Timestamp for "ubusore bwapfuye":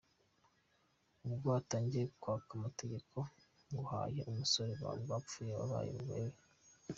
4.29-5.51